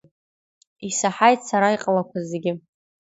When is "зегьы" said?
2.31-2.51